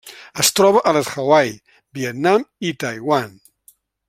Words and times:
Es 0.43 0.47
troba 0.59 0.81
a 0.91 0.93
les 0.97 1.11
Hawaii, 1.17 1.53
Vietnam 1.99 2.49
i 2.71 2.75
Taiwan. 2.85 3.35